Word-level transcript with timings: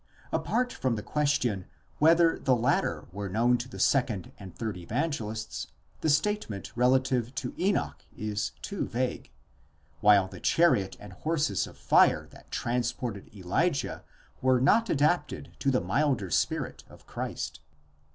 Apart 0.31 0.73
from 0.73 0.95
the 0.95 1.03
question 1.03 1.65
whether 1.99 2.39
the 2.39 2.55
latter 2.55 3.05
were 3.11 3.29
known 3.29 3.55
to 3.59 3.69
the 3.69 3.77
second 3.77 4.31
and 4.39 4.55
third 4.55 4.75
Evangelists; 4.75 5.67
the 5.99 6.09
statement 6.09 6.75
relative 6.75 7.35
to 7.35 7.53
Enoch 7.59 8.03
is 8.17 8.51
too 8.63 8.87
vague; 8.87 9.29
while 9.99 10.27
the 10.27 10.39
chariot 10.39 10.97
and 10.99 11.13
horses 11.13 11.67
of 11.67 11.77
fire 11.77 12.27
that 12.31 12.49
transported 12.49 13.29
Elijah 13.31 14.03
were 14.41 14.59
not 14.59 14.89
adapted 14.89 15.55
to 15.59 15.69
the 15.69 15.79
milder 15.81 16.31
spirit 16.31 16.83
of 16.89 17.05
Christ. 17.05 17.59